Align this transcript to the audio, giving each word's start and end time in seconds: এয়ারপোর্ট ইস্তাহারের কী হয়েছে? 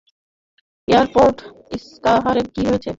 এয়ারপোর্ট 0.87 1.37
ইস্তাহারের 1.77 2.47
কী 2.53 2.61
হয়েছে? 2.67 2.89